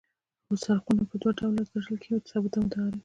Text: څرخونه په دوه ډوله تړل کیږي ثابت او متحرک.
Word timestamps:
څرخونه 0.63 1.03
په 1.09 1.15
دوه 1.21 1.31
ډوله 1.39 1.61
تړل 1.69 1.95
کیږي 2.03 2.21
ثابت 2.29 2.51
او 2.57 2.61
متحرک. 2.65 2.99